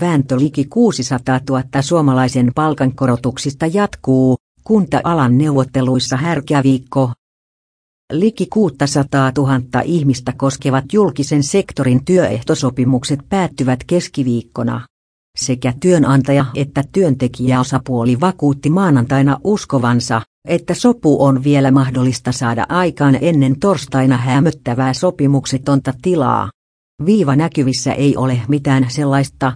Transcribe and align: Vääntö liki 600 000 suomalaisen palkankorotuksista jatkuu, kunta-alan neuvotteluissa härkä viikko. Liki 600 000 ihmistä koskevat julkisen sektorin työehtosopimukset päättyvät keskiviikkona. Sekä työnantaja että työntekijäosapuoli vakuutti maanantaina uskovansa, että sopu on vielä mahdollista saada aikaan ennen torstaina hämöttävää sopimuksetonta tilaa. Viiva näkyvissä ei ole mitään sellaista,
Vääntö 0.00 0.38
liki 0.38 0.64
600 0.64 1.40
000 1.50 1.62
suomalaisen 1.80 2.52
palkankorotuksista 2.54 3.66
jatkuu, 3.66 4.36
kunta-alan 4.64 5.38
neuvotteluissa 5.38 6.16
härkä 6.16 6.62
viikko. 6.62 7.12
Liki 8.12 8.46
600 8.46 9.32
000 9.36 9.60
ihmistä 9.84 10.32
koskevat 10.36 10.84
julkisen 10.92 11.42
sektorin 11.42 12.04
työehtosopimukset 12.04 13.20
päättyvät 13.28 13.84
keskiviikkona. 13.86 14.86
Sekä 15.38 15.72
työnantaja 15.80 16.44
että 16.54 16.84
työntekijäosapuoli 16.92 18.20
vakuutti 18.20 18.70
maanantaina 18.70 19.40
uskovansa, 19.44 20.22
että 20.48 20.74
sopu 20.74 21.24
on 21.24 21.44
vielä 21.44 21.70
mahdollista 21.70 22.32
saada 22.32 22.66
aikaan 22.68 23.18
ennen 23.20 23.58
torstaina 23.60 24.16
hämöttävää 24.16 24.92
sopimuksetonta 24.92 25.92
tilaa. 26.02 26.50
Viiva 27.06 27.36
näkyvissä 27.36 27.92
ei 27.92 28.16
ole 28.16 28.40
mitään 28.48 28.86
sellaista, 28.88 29.52